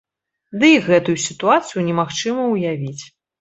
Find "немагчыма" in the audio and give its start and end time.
1.91-2.47